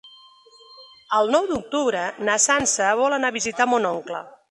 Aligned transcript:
El 1.17 1.29
nou 1.35 1.43
d'octubre 1.51 2.01
na 2.29 2.37
Sança 2.47 2.87
vol 3.01 3.17
anar 3.19 3.31
a 3.35 3.37
visitar 3.37 3.69
mon 3.75 3.87
oncle. 3.91 4.23